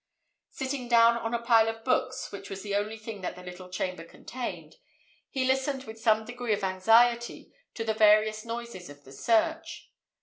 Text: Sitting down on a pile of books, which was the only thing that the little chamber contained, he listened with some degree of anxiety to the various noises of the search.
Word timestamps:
Sitting 0.49 0.87
down 0.87 1.15
on 1.15 1.35
a 1.35 1.41
pile 1.43 1.67
of 1.69 1.83
books, 1.83 2.31
which 2.31 2.49
was 2.49 2.63
the 2.63 2.75
only 2.75 2.97
thing 2.97 3.21
that 3.21 3.35
the 3.35 3.43
little 3.43 3.69
chamber 3.69 4.03
contained, 4.03 4.77
he 5.29 5.45
listened 5.45 5.83
with 5.83 5.99
some 6.01 6.25
degree 6.25 6.53
of 6.53 6.63
anxiety 6.63 7.53
to 7.75 7.83
the 7.83 7.93
various 7.93 8.43
noises 8.43 8.89
of 8.89 9.03
the 9.03 9.11
search. 9.13 9.91